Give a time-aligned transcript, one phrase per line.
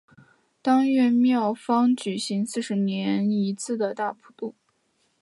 [0.63, 4.55] 当月庙方举行四十年一次的大普度。